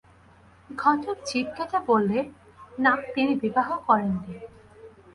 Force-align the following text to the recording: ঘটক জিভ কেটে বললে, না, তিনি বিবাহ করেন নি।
ঘটক 0.69 1.17
জিভ 1.25 1.47
কেটে 1.57 1.79
বললে, 1.87 2.19
না, 2.79 2.93
তিনি 3.13 3.33
বিবাহ 3.35 3.67
করেন 3.87 4.11
নি। 4.21 4.33